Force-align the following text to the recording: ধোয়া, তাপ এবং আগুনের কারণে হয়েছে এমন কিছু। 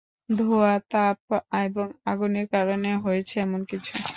ধোয়া, 0.29 0.73
তাপ 0.91 1.19
এবং 1.61 1.87
আগুনের 2.05 2.47
কারণে 2.53 2.89
হয়েছে 3.03 3.35
এমন 3.39 3.61
কিছু। 3.71 3.93